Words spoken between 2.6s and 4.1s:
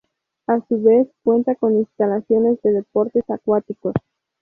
de deportes acuáticos.